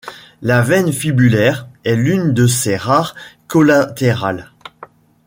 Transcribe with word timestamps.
La 0.41 0.61
veine 0.63 0.91
fibulaire 0.91 1.67
est 1.83 1.95
l'une 1.95 2.33
de 2.33 2.47
ses 2.47 2.75
rares 2.75 3.13
collatérales. 3.45 4.49